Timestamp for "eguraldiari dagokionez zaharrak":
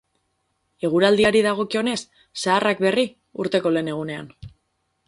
0.87-2.83